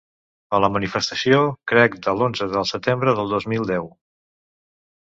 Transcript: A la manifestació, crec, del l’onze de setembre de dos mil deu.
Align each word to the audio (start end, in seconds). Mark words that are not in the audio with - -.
A 0.57 0.61
la 0.63 0.69
manifestació, 0.77 1.37
crec, 1.73 1.99
del 2.09 2.19
l’onze 2.23 2.49
de 2.57 2.65
setembre 2.73 3.15
de 3.21 3.31
dos 3.37 3.51
mil 3.55 3.71
deu. 3.75 3.91